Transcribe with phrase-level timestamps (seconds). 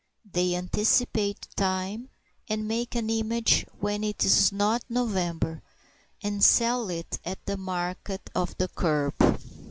[0.25, 2.09] They anticipate time,
[2.49, 5.61] and make an image when it is not November,
[6.23, 9.13] and sell it at the market of the kerb.